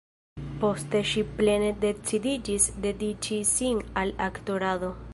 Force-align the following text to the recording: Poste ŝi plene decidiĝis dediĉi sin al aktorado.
Poste 0.63 1.01
ŝi 1.09 1.23
plene 1.41 1.69
decidiĝis 1.85 2.67
dediĉi 2.87 3.41
sin 3.55 3.87
al 4.05 4.19
aktorado. 4.31 4.95